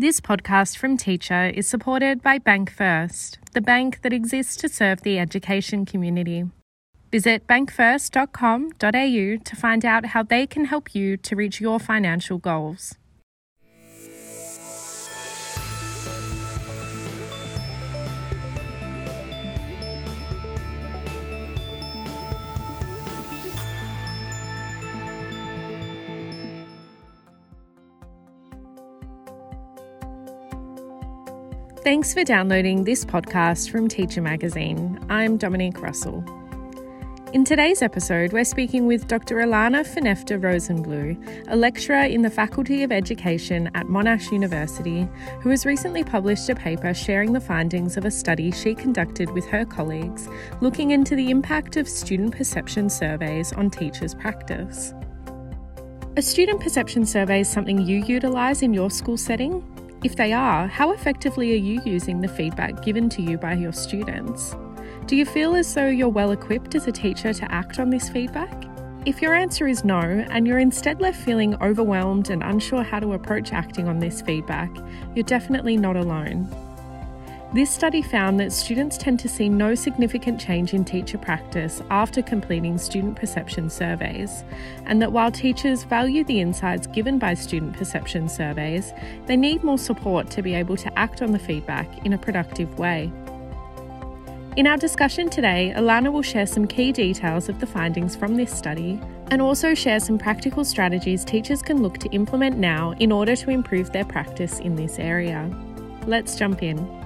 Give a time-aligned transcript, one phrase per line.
[0.00, 5.02] This podcast from Teacher is supported by Bank First, the bank that exists to serve
[5.02, 6.44] the education community.
[7.10, 12.97] Visit bankfirst.com.au to find out how they can help you to reach your financial goals.
[31.88, 35.02] Thanks for downloading this podcast from Teacher Magazine.
[35.08, 36.22] I'm Dominique Russell.
[37.32, 39.36] In today's episode, we're speaking with Dr.
[39.36, 45.08] Ilana Finefter-Rosenbluh, a lecturer in the Faculty of Education at Monash University,
[45.40, 49.46] who has recently published a paper sharing the findings of a study she conducted with
[49.46, 50.28] her colleagues
[50.60, 54.92] looking into the impact of student perception surveys on teachers' practice.
[56.18, 59.64] A student perception survey is something you utilise in your school setting?
[60.04, 63.72] If they are, how effectively are you using the feedback given to you by your
[63.72, 64.54] students?
[65.06, 68.08] Do you feel as though you're well equipped as a teacher to act on this
[68.08, 68.64] feedback?
[69.06, 73.14] If your answer is no, and you're instead left feeling overwhelmed and unsure how to
[73.14, 74.70] approach acting on this feedback,
[75.16, 76.48] you're definitely not alone.
[77.50, 82.20] This study found that students tend to see no significant change in teacher practice after
[82.20, 84.44] completing student perception surveys,
[84.84, 88.92] and that while teachers value the insights given by student perception surveys,
[89.24, 92.78] they need more support to be able to act on the feedback in a productive
[92.78, 93.10] way.
[94.56, 98.52] In our discussion today, Ilana will share some key details of the findings from this
[98.52, 103.34] study and also share some practical strategies teachers can look to implement now in order
[103.36, 105.50] to improve their practice in this area.
[106.06, 106.97] Let's jump in.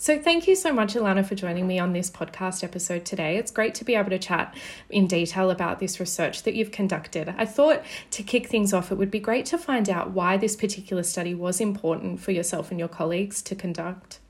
[0.00, 3.36] So, thank you so much, Ilana, for joining me on this podcast episode today.
[3.36, 4.54] It's great to be able to chat
[4.88, 7.34] in detail about this research that you've conducted.
[7.36, 7.82] I thought
[8.12, 11.34] to kick things off, it would be great to find out why this particular study
[11.34, 14.20] was important for yourself and your colleagues to conduct.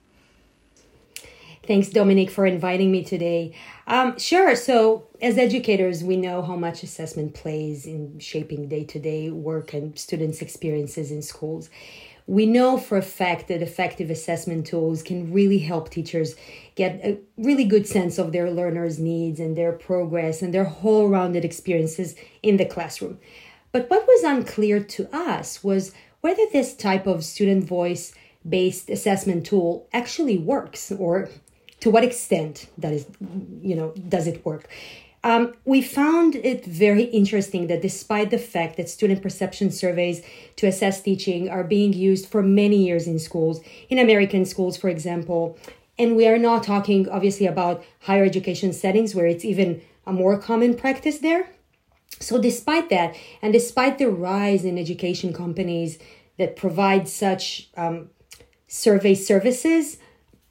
[1.66, 3.54] Thanks, Dominic, for inviting me today.
[3.86, 4.56] Um, sure.
[4.56, 9.74] So, as educators, we know how much assessment plays in shaping day to day work
[9.74, 11.68] and students' experiences in schools
[12.28, 16.36] we know for a fact that effective assessment tools can really help teachers
[16.74, 21.08] get a really good sense of their learners' needs and their progress and their whole
[21.08, 23.18] rounded experiences in the classroom.
[23.72, 28.12] But what was unclear to us was whether this type of student voice
[28.46, 31.30] based assessment tool actually works or
[31.80, 33.06] to what extent that is
[33.62, 34.68] you know does it work
[35.24, 40.22] um, we found it very interesting that despite the fact that student perception surveys
[40.56, 44.88] to assess teaching are being used for many years in schools, in American schools, for
[44.88, 45.58] example,
[45.98, 50.38] and we are not talking obviously about higher education settings where it's even a more
[50.38, 51.50] common practice there.
[52.20, 55.98] So, despite that, and despite the rise in education companies
[56.38, 58.10] that provide such um,
[58.68, 59.98] survey services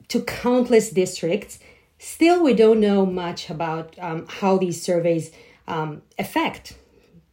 [0.09, 1.59] to countless districts,
[1.99, 5.31] Still, we don't know much about um, how these surveys
[5.67, 6.77] um, affect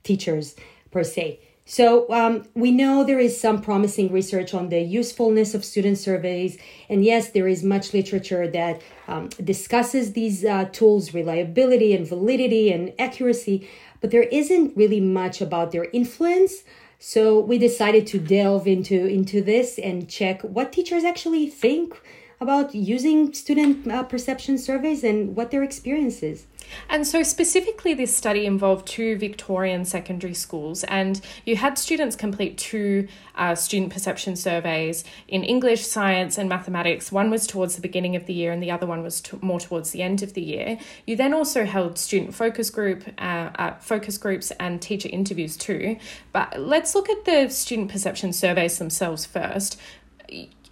[0.02, 0.56] teachers
[0.90, 1.40] per se.
[1.66, 6.58] So, um, we know there is some promising research on the usefulness of student surveys.
[6.90, 12.70] And yes, there is much literature that um, discusses these uh, tools' reliability and validity
[12.70, 13.66] and accuracy,
[14.02, 16.64] but there isn't really much about their influence.
[16.98, 21.98] So, we decided to delve into, into this and check what teachers actually think
[22.40, 26.46] about using student uh, perception surveys and what their experience is.
[26.88, 32.58] And so, specifically, this study involved two Victorian secondary schools, and you had students complete
[32.58, 37.12] two uh, student perception surveys in English, science, and mathematics.
[37.12, 39.90] One was towards the beginning of the year, and the other one was more towards
[39.90, 40.78] the end of the year.
[41.06, 45.98] You then also held student focus group, uh, uh, focus groups, and teacher interviews too.
[46.32, 49.78] But let's look at the student perception surveys themselves first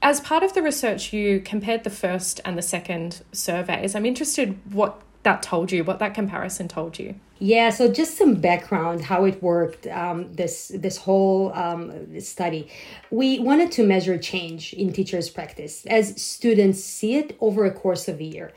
[0.03, 3.95] as part of the research, you compared the first and the second surveys.
[3.95, 7.15] I'm interested what that told you, what that comparison told you.
[7.39, 9.87] Yeah, so just some background how it worked.
[9.87, 12.69] Um, this this whole um, study,
[13.11, 18.09] we wanted to measure change in teachers' practice as students see it over a course
[18.09, 18.53] of a year.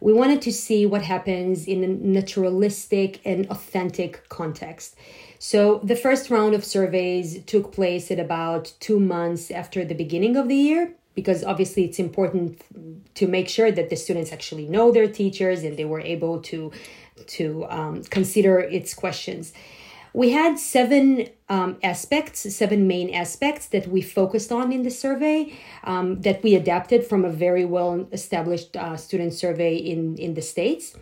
[0.00, 4.96] We wanted to see what happens in a naturalistic and authentic context.
[5.42, 10.36] So the first round of surveys took place at about two months after the beginning
[10.36, 12.60] of the year because obviously it's important
[13.14, 16.70] to make sure that the students actually know their teachers and they were able to
[17.38, 19.54] to um, consider its questions.
[20.12, 25.54] We had seven um, aspects seven main aspects that we focused on in the survey
[25.84, 30.42] um, that we adapted from a very well established uh, student survey in in the
[30.42, 30.94] states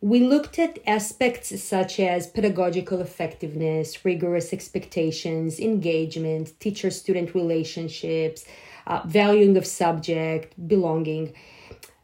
[0.00, 8.44] we looked at aspects such as pedagogical effectiveness, rigorous expectations, engagement, teacher student relationships,
[8.86, 11.32] uh, valuing of subject, belonging.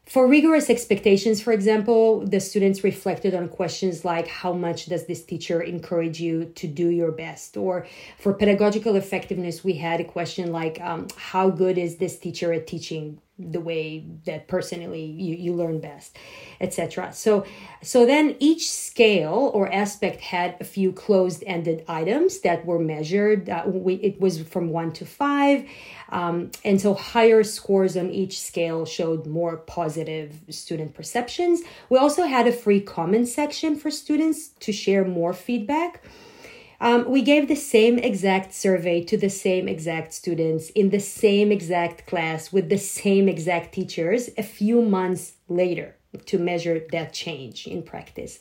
[0.05, 5.23] For rigorous expectations, for example, the students reflected on questions like how much does this
[5.23, 7.57] teacher encourage you to do your best?
[7.57, 7.87] Or
[8.19, 12.67] for pedagogical effectiveness, we had a question like um, how good is this teacher at
[12.67, 16.17] teaching the way that personally you, you learn best
[16.61, 17.45] etc so
[17.81, 23.49] so then each scale or aspect had a few closed-ended items that were measured.
[23.49, 25.67] Uh, we, it was from one to five
[26.09, 31.61] um, and so higher scores on each scale showed more positive student perceptions.
[31.89, 36.01] We also had a free comment section for students to share more feedback
[36.81, 41.51] um, we gave the same exact survey to the same exact students in the same
[41.51, 45.95] exact class with the same exact teachers a few months later
[46.25, 48.39] to measure that change in practice.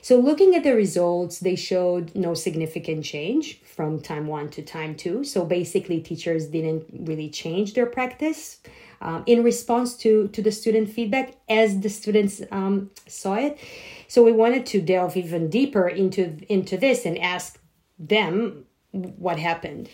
[0.00, 4.94] So, looking at the results, they showed no significant change from time one to time
[4.94, 5.24] two.
[5.24, 8.60] So, basically, teachers didn't really change their practice
[9.00, 13.58] um, in response to, to the student feedback as the students um, saw it.
[14.06, 17.57] So, we wanted to delve even deeper into, into this and ask
[17.98, 19.90] them what happened.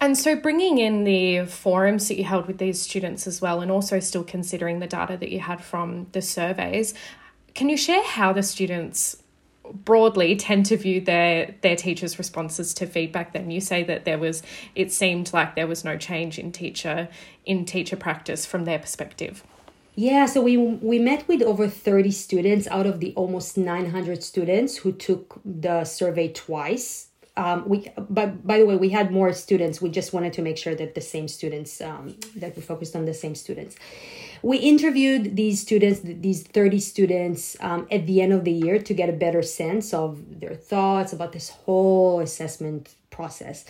[0.00, 3.70] And so, bringing in the forums that you held with these students as well, and
[3.70, 6.92] also still considering the data that you had from the surveys,
[7.54, 9.22] can you share how the students
[9.72, 13.32] broadly tend to view their their teachers' responses to feedback?
[13.32, 14.42] Then you say that there was,
[14.74, 17.08] it seemed like there was no change in teacher
[17.44, 19.44] in teacher practice from their perspective.
[19.94, 24.78] Yeah, so we we met with over 30 students out of the almost 900 students
[24.78, 27.08] who took the survey twice.
[27.36, 29.82] Um, we but by the way, we had more students.
[29.82, 33.04] We just wanted to make sure that the same students um, that we focused on
[33.04, 33.76] the same students.
[34.42, 38.94] We interviewed these students, these 30 students, um, at the end of the year to
[38.94, 43.66] get a better sense of their thoughts about this whole assessment process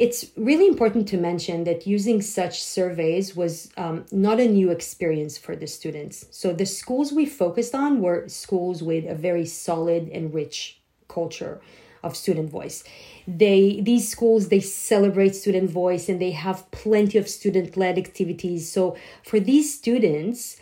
[0.00, 5.36] it's really important to mention that using such surveys was um, not a new experience
[5.36, 6.24] for the students.
[6.30, 11.60] So the schools we focused on were schools with a very solid and rich culture
[12.02, 12.82] of student voice.
[13.28, 18.72] They these schools they celebrate student voice and they have plenty of student led activities.
[18.72, 20.56] So for these students,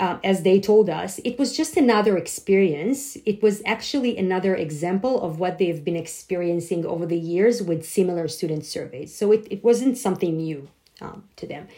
[0.00, 3.16] uh, as they told us, it was just another experience.
[3.26, 8.26] It was actually another example of what they've been experiencing over the years with similar
[8.26, 9.14] student surveys.
[9.14, 10.68] So it, it wasn't something new
[11.02, 11.68] um, to them.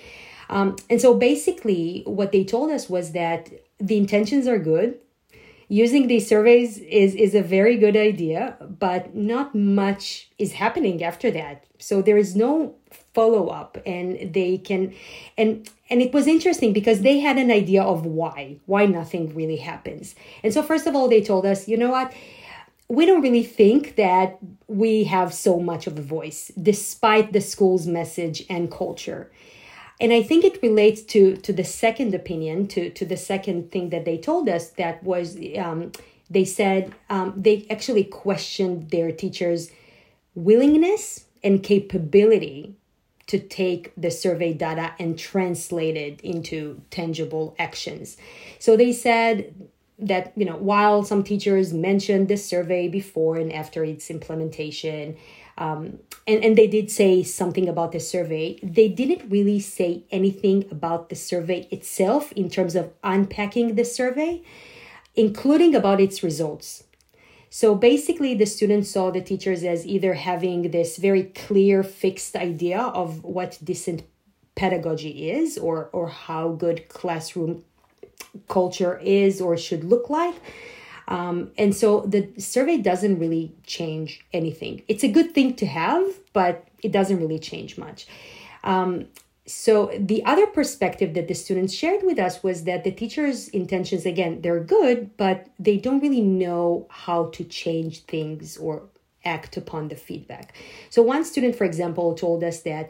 [0.48, 4.98] Um, and so basically, what they told us was that the intentions are good.
[5.72, 11.30] Using these surveys is, is a very good idea, but not much is happening after
[11.30, 11.64] that.
[11.78, 12.74] So there is no
[13.14, 14.92] follow up and they can
[15.38, 19.56] and and it was interesting because they had an idea of why why nothing really
[19.56, 20.14] happens.
[20.42, 22.12] And so first of all they told us you know what?
[22.88, 27.86] We don't really think that we have so much of a voice despite the school's
[27.86, 29.32] message and culture
[30.02, 33.88] and i think it relates to to the second opinion to to the second thing
[33.88, 35.90] that they told us that was um,
[36.28, 39.70] they said um, they actually questioned their teachers
[40.34, 42.74] willingness and capability
[43.26, 48.16] to take the survey data and translate it into tangible actions.
[48.58, 49.54] So they said
[49.98, 55.16] that, you know, while some teachers mentioned the survey before and after its implementation,
[55.58, 60.64] um, and, and they did say something about the survey, they didn't really say anything
[60.70, 64.42] about the survey itself in terms of unpacking the survey,
[65.14, 66.84] including about its results.
[67.50, 72.80] So basically, the students saw the teachers as either having this very clear, fixed idea
[72.80, 74.04] of what decent
[74.54, 77.64] pedagogy is or, or how good classroom
[78.48, 80.34] culture is or should look like.
[81.08, 84.82] Um, and so the survey doesn't really change anything.
[84.88, 88.06] It's a good thing to have, but it doesn't really change much.
[88.64, 89.06] Um,
[89.46, 94.06] so the other perspective that the students shared with us was that the teachers intentions
[94.06, 98.84] again they're good but they don't really know how to change things or
[99.24, 100.54] act upon the feedback
[100.90, 102.88] so one student for example told us that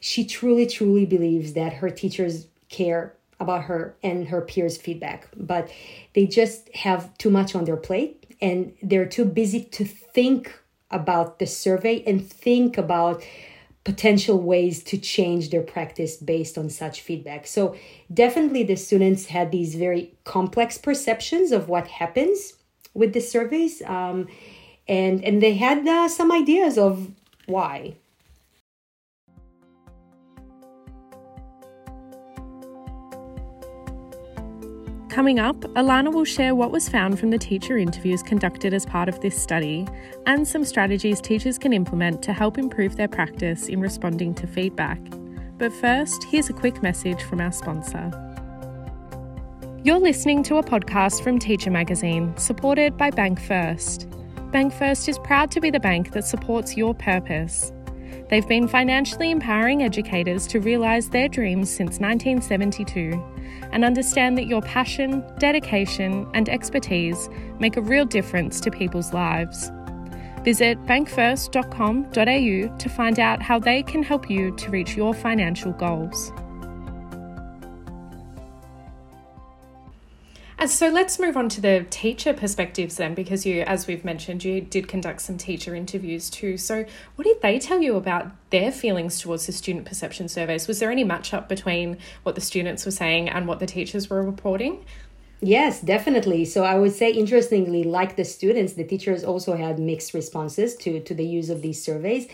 [0.00, 5.70] she truly truly believes that her teachers care about her and her peers feedback but
[6.14, 10.58] they just have too much on their plate and they're too busy to think
[10.90, 13.22] about the survey and think about
[13.84, 17.46] potential ways to change their practice based on such feedback.
[17.46, 17.76] So,
[18.12, 22.54] definitely the students had these very complex perceptions of what happens
[22.94, 24.28] with the surveys, um,
[24.88, 27.10] and and they had uh, some ideas of
[27.46, 27.96] why.
[35.14, 39.08] Coming up, Ilana will share what was found from the teacher interviews conducted as part
[39.08, 39.86] of this study
[40.26, 44.98] and some strategies teachers can implement to help improve their practice in responding to feedback.
[45.56, 48.10] But first, here's a quick message from our sponsor.
[49.84, 54.08] You're listening to a podcast from Teacher Magazine, supported by Bank First.
[54.50, 57.70] Bank First is proud to be the bank that supports your purpose.
[58.28, 63.22] They've been financially empowering educators to realise their dreams since 1972
[63.72, 67.28] and understand that your passion, dedication, and expertise
[67.58, 69.70] make a real difference to people's lives.
[70.42, 76.32] Visit bankfirst.com.au to find out how they can help you to reach your financial goals.
[80.58, 84.44] And so let's move on to the teacher perspectives then, because you, as we've mentioned,
[84.44, 86.56] you did conduct some teacher interviews too.
[86.56, 86.84] So,
[87.16, 90.68] what did they tell you about their feelings towards the student perception surveys?
[90.68, 94.08] Was there any match up between what the students were saying and what the teachers
[94.08, 94.84] were reporting?
[95.40, 96.44] Yes, definitely.
[96.46, 101.00] So I would say, interestingly, like the students, the teachers also had mixed responses to,
[101.00, 102.28] to the use of these surveys.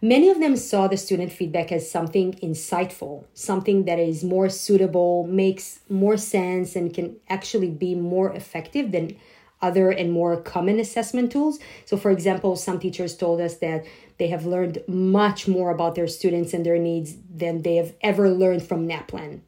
[0.00, 5.26] Many of them saw the student feedback as something insightful, something that is more suitable,
[5.26, 9.16] makes more sense, and can actually be more effective than
[9.60, 11.58] other and more common assessment tools.
[11.84, 13.84] So, for example, some teachers told us that
[14.18, 18.30] they have learned much more about their students and their needs than they have ever
[18.30, 19.40] learned from NAPLAN,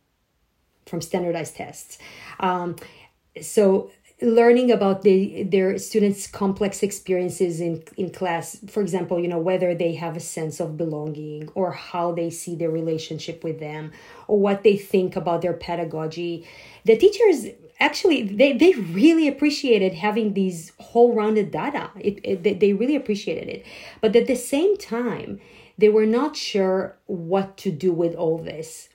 [0.86, 1.98] from standardized tests.
[2.40, 2.74] Um,
[3.40, 8.58] so learning about the their students complex experiences in in class.
[8.68, 12.54] For example you know whether they have a sense of belonging or how they see
[12.54, 13.92] their relationship with them
[14.28, 16.46] or what they think about their pedagogy.
[16.84, 17.46] The teachers
[17.78, 21.90] actually they, they really appreciated having these whole rounded data.
[21.98, 23.66] It, it, they really appreciated it.
[24.02, 25.40] But at the same time
[25.78, 28.89] they were not sure what to do with all this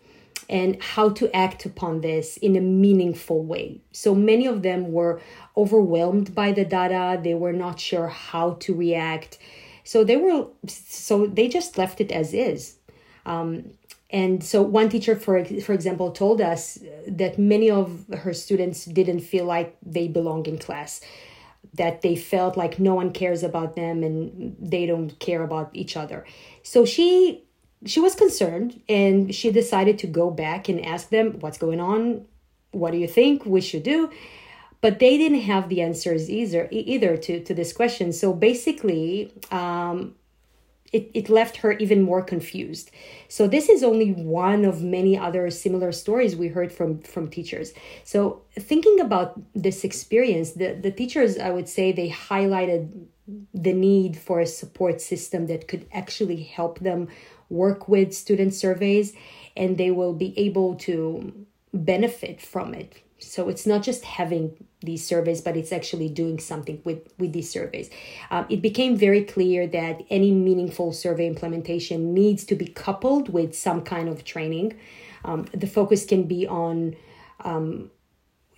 [0.50, 3.82] and how to act upon this in a meaningful way.
[3.92, 5.22] So many of them were
[5.58, 9.38] overwhelmed by the data, they were not sure how to react.
[9.84, 12.78] So they were so they just left it as is.
[13.26, 13.72] Um,
[14.10, 19.22] and so one teacher for for example told us that many of her students didn't
[19.22, 21.02] feel like they belong in class
[21.74, 25.98] that they felt like no one cares about them and they don't care about each
[25.98, 26.24] other
[26.64, 27.45] so she
[27.86, 32.26] she was concerned and she decided to go back and ask them what's going on?
[32.72, 34.12] What do you think we should do?
[34.82, 38.12] But they didn't have the answers either either to, to this question.
[38.12, 40.16] So basically um,
[40.92, 42.92] it, it left her even more confused.
[43.28, 47.74] So this is only one of many other similar stories we heard from from teachers.
[48.04, 53.06] So thinking about this experience the, the teachers i would say they highlighted
[53.54, 57.08] the need for a support system that could actually help them
[57.50, 59.14] work with student surveys
[59.56, 63.02] and they will be able to benefit from it.
[63.20, 67.50] So it's not just having these surveys but it's actually doing something with with these
[67.50, 67.90] surveys.
[68.30, 73.56] Um, it became very clear that any meaningful survey implementation needs to be coupled with
[73.56, 74.78] some kind of training.
[75.24, 76.96] Um, the focus can be on
[77.44, 77.90] um,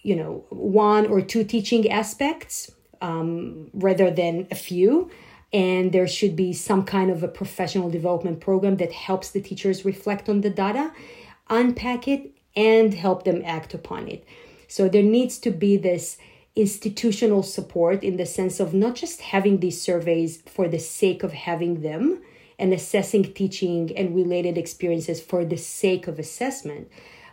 [0.01, 5.09] you know one or two teaching aspects um, rather than a few
[5.53, 9.85] and there should be some kind of a professional development program that helps the teachers
[9.85, 10.91] reflect on the data,
[11.49, 14.25] unpack it, and help them act upon it.
[14.67, 16.17] So there needs to be this
[16.55, 21.31] institutional support in the sense of not just having these surveys for the sake of
[21.31, 22.21] having them
[22.59, 26.89] and assessing teaching and related experiences for the sake of assessment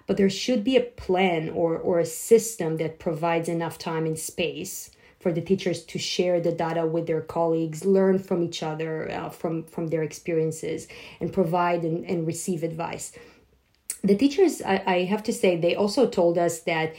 [0.06, 4.18] but there should be a plan or, or a system that provides enough time and
[4.18, 4.90] space
[5.24, 9.30] for the teachers to share the data with their colleagues, learn from each other, uh,
[9.30, 10.86] from, from their experiences,
[11.18, 13.12] and provide and, and receive advice.
[14.02, 16.94] The teachers, I, I have to say, they also told us that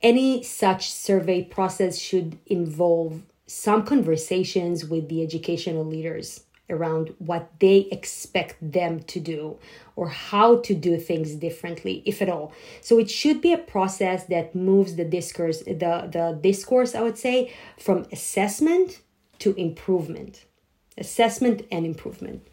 [0.00, 7.88] any such survey process should involve some conversations with the educational leaders around what they
[7.90, 9.58] expect them to do
[9.96, 12.52] or how to do things differently if at all.
[12.80, 17.18] So it should be a process that moves the discourse the the discourse i would
[17.18, 19.00] say from assessment
[19.42, 20.44] to improvement.
[20.96, 22.46] Assessment and improvement.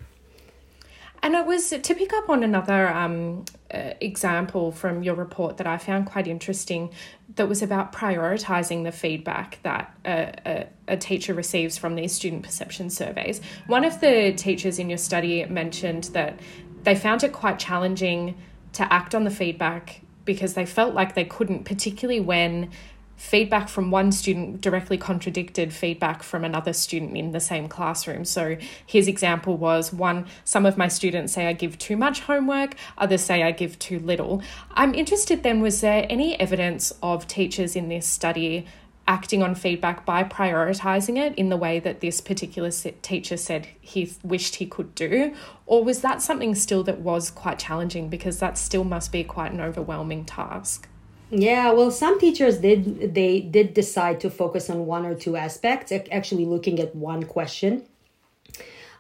[1.22, 5.78] And it was to pick up on another um, example from your report that I
[5.78, 6.92] found quite interesting
[7.36, 12.44] that was about prioritizing the feedback that a, a, a, teacher receives from these student
[12.44, 13.42] perception surveys.
[13.68, 16.40] One of the teachers in your study mentioned that
[16.84, 18.36] they found it quite challenging
[18.74, 22.72] to act on the feedback because they felt like they couldn't, particularly when
[23.20, 28.24] feedback from one student directly contradicted feedback from another student in the same classroom.
[28.24, 32.76] So his example was one, some of my students say I give too much homework,
[32.98, 34.42] others say I give too little.
[34.72, 38.66] I'm interested then, was there any evidence of teachers in this study
[39.06, 42.72] acting on feedback by prioritizing it in the way that this particular
[43.02, 45.36] teacher said he wished he could do?
[45.66, 49.52] Or was that something still that was quite challenging because that still must be quite
[49.52, 50.88] an overwhelming task?
[51.32, 55.92] Yeah, well, some teachers did they did decide to focus on one or two aspects,
[56.12, 57.84] actually looking at one question.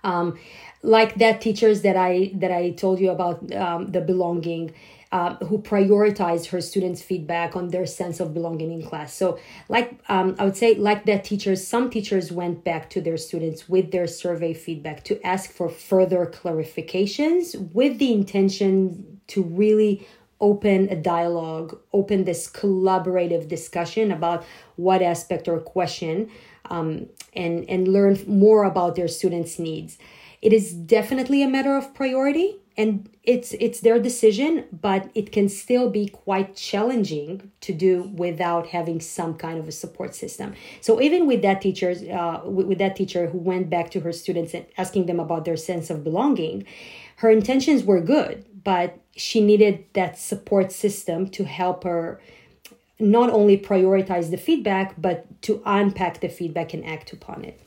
[0.03, 0.39] Um,
[0.83, 4.74] like that teachers that I that I told you about um, the belonging,
[5.12, 9.12] uh, who prioritized her students' feedback on their sense of belonging in class.
[9.13, 13.17] So, like um, I would say, like that teachers, some teachers went back to their
[13.17, 20.07] students with their survey feedback to ask for further clarifications with the intention to really
[20.41, 26.29] open a dialogue, open this collaborative discussion about what aspect or question,
[26.69, 29.98] um, and and learn more about their students' needs.
[30.41, 35.50] It is definitely a matter of priority, and it's it's their decision, but it can
[35.50, 40.53] still be quite challenging to do without having some kind of a support system.
[40.79, 44.13] So even with that teacher, uh, with, with that teacher who went back to her
[44.13, 46.65] students and asking them about their sense of belonging,
[47.17, 52.19] her intentions were good but she needed that support system to help her
[52.99, 57.59] not only prioritize the feedback but to unpack the feedback and act upon it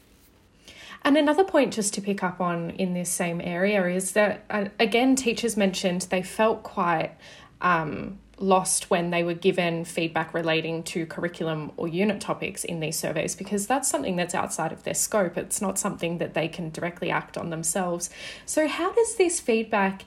[1.04, 4.66] and another point just to pick up on in this same area is that uh,
[4.78, 7.12] again teachers mentioned they felt quite
[7.60, 12.98] um, lost when they were given feedback relating to curriculum or unit topics in these
[12.98, 15.38] surveys because that's something that's outside of their scope.
[15.38, 18.10] It's not something that they can directly act on themselves.
[18.44, 20.04] So, how does this feedback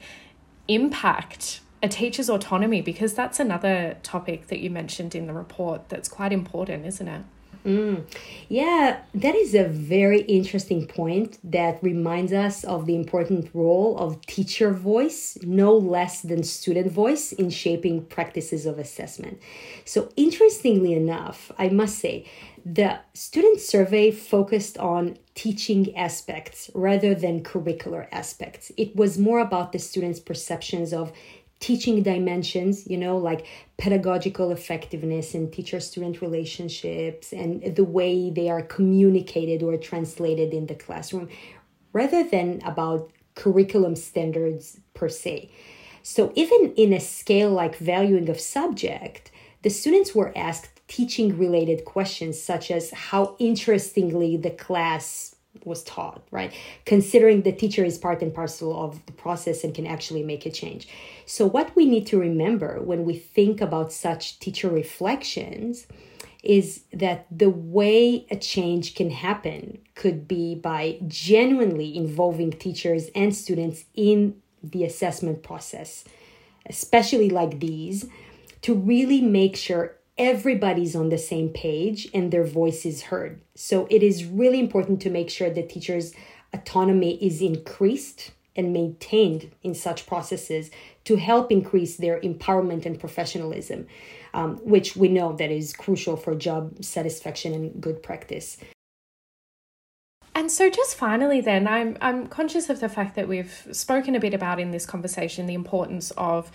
[0.68, 2.82] impact a teacher's autonomy?
[2.82, 7.22] Because that's another topic that you mentioned in the report that's quite important, isn't it?
[7.66, 8.04] Mm.
[8.48, 14.22] Yeah, that is a very interesting point that reminds us of the important role of
[14.28, 19.40] teacher voice, no less than student voice, in shaping practices of assessment.
[19.84, 22.28] So, interestingly enough, I must say,
[22.64, 28.72] the student survey focused on teaching aspects rather than curricular aspects.
[28.78, 31.12] It was more about the students' perceptions of
[31.59, 33.46] teaching dimensions, you know, like
[33.77, 40.68] pedagogical effectiveness and teacher student relationships and the way they are communicated or translated in
[40.68, 41.29] the classroom,
[41.94, 45.50] rather than about curriculum standards per se.
[46.03, 49.31] So, even in a scale like valuing of subject,
[49.63, 55.35] the students were asked teaching related questions such as how interestingly the class
[55.66, 56.54] was taught, right?
[56.86, 60.51] Considering the teacher is part and parcel of the process and can actually make a
[60.51, 60.88] change.
[61.25, 65.88] So, what we need to remember when we think about such teacher reflections
[66.44, 73.36] is that the way a change can happen could be by genuinely involving teachers and
[73.36, 76.06] students in the assessment process,
[76.68, 78.06] especially like these,
[78.62, 83.42] to really make sure everybody's on the same page and their voice is heard.
[83.56, 86.14] So it is really important to make sure that teachers'
[86.54, 90.72] autonomy is increased and maintained in such processes
[91.04, 93.86] to help increase their empowerment and professionalism,
[94.34, 98.58] um, which we know that is crucial for job satisfaction and good practice.
[100.34, 104.20] And so, just finally, then, I'm I'm conscious of the fact that we've spoken a
[104.20, 106.51] bit about in this conversation the importance of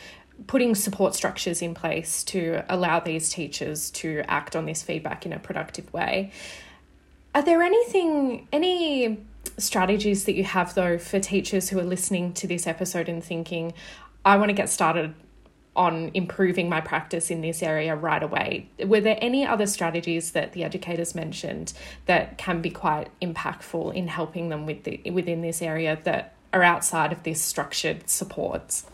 [0.46, 5.33] putting support structures in place to allow these teachers to act on this feedback in
[5.33, 6.33] a productive way.
[7.35, 9.18] Are there anything, any
[9.59, 13.72] strategies that you have though for teachers who are listening to this episode and thinking,
[14.24, 15.14] I want to get started
[15.76, 18.68] on improving my practice in this area right away.
[18.85, 21.72] Were there any other strategies that the educators mentioned
[22.07, 26.64] that can be quite impactful in helping them with the, within this area that are
[26.64, 28.87] outside of this structured supports?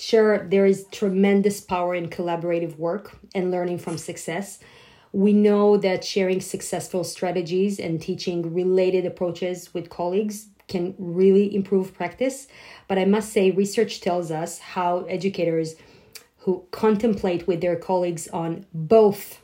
[0.00, 4.58] Sure, there is tremendous power in collaborative work and learning from success.
[5.12, 11.92] We know that sharing successful strategies and teaching related approaches with colleagues can really improve
[11.92, 12.48] practice.
[12.88, 15.74] But I must say, research tells us how educators
[16.38, 19.39] who contemplate with their colleagues on both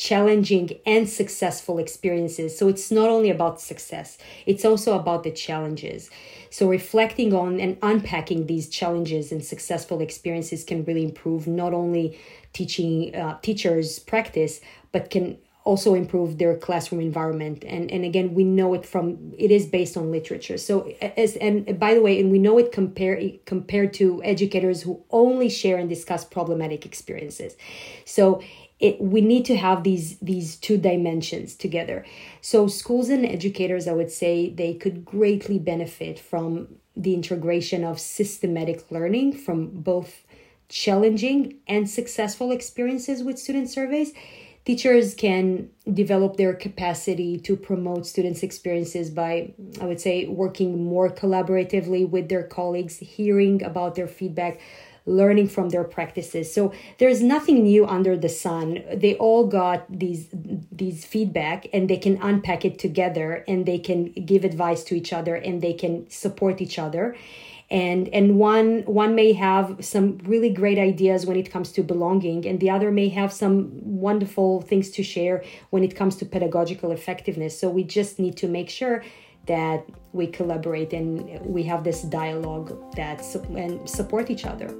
[0.00, 2.56] challenging and successful experiences.
[2.56, 6.08] So it's not only about success, it's also about the challenges.
[6.48, 12.18] So, reflecting on and unpacking these challenges and successful experiences can really improve not only
[12.54, 18.42] teaching uh, teachers' practice, but can also improve their classroom environment and and again we
[18.42, 22.32] know it from it is based on literature so as and by the way and
[22.32, 27.58] we know it compare compared to educators who only share and discuss problematic experiences
[28.06, 28.40] so
[28.80, 32.04] it, we need to have these these two dimensions together.
[32.40, 38.00] So schools and educators i would say they could greatly benefit from the integration of
[38.00, 40.22] systematic learning from both
[40.68, 44.12] challenging and successful experiences with student surveys.
[44.64, 51.10] Teachers can develop their capacity to promote students experiences by i would say working more
[51.10, 54.60] collaboratively with their colleagues hearing about their feedback
[55.06, 56.52] learning from their practices.
[56.52, 58.82] So there's nothing new under the sun.
[58.94, 60.28] They all got these
[60.72, 65.12] these feedback and they can unpack it together and they can give advice to each
[65.12, 67.16] other and they can support each other.
[67.70, 72.44] And and one one may have some really great ideas when it comes to belonging
[72.46, 76.90] and the other may have some wonderful things to share when it comes to pedagogical
[76.90, 77.58] effectiveness.
[77.58, 79.04] So we just need to make sure
[79.52, 79.80] that
[80.12, 81.08] we collaborate and
[81.56, 83.18] we have this dialogue that
[83.62, 84.70] and support each other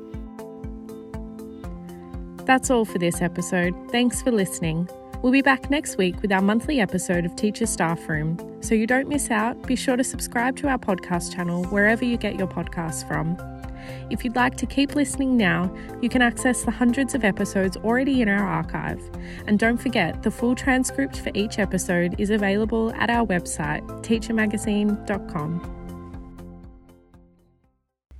[2.50, 3.72] that's all for this episode.
[3.92, 4.88] Thanks for listening.
[5.22, 8.36] We'll be back next week with our monthly episode of Teacher Staff Room.
[8.60, 12.16] So you don't miss out, be sure to subscribe to our podcast channel wherever you
[12.16, 13.36] get your podcasts from.
[14.10, 18.22] If you'd like to keep listening now, you can access the hundreds of episodes already
[18.22, 19.00] in our archive.
[19.46, 25.76] And don't forget, the full transcript for each episode is available at our website, teachermagazine.com.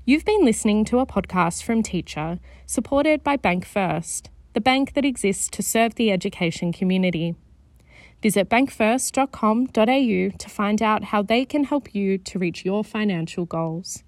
[0.07, 5.05] You've been listening to a podcast from Teacher, supported by Bank First, the bank that
[5.05, 7.37] exists to serve the education community.
[8.23, 14.03] Visit bankfirst.com.au to find out how they can help you to reach your financial goals.